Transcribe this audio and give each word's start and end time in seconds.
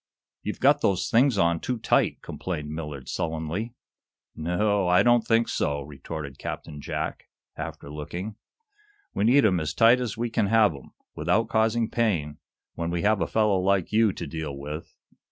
"You've 0.41 0.59
got 0.59 0.81
those 0.81 1.11
things 1.11 1.37
on 1.37 1.59
too 1.59 1.77
tight," 1.77 2.23
complained 2.23 2.71
Millard, 2.71 3.07
sullenly. 3.07 3.75
"No 4.35 4.59
o 4.59 4.85
o, 4.85 4.87
I 4.87 5.03
don't 5.03 5.21
think 5.21 5.47
so," 5.47 5.81
retorted 5.83 6.39
Captain 6.39 6.81
Jack, 6.81 7.27
after 7.55 7.87
looking. 7.87 8.35
"We 9.13 9.25
need 9.25 9.45
'em 9.45 9.59
as 9.59 9.75
tight 9.75 9.99
as 10.01 10.17
we 10.17 10.31
can 10.31 10.47
have 10.47 10.73
'em, 10.73 10.93
without 11.13 11.49
causing 11.49 11.87
pain, 11.87 12.39
when 12.73 12.89
we 12.89 13.03
have 13.03 13.21
a 13.21 13.27
fellow 13.27 13.59
like 13.59 13.91
you 13.91 14.11
to 14.11 14.25
deal 14.25 14.57
with. 14.57 14.91